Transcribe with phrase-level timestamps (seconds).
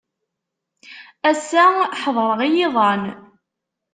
[1.29, 1.65] Ass-a
[2.01, 3.03] ḥedṛeɣ i yiḍan.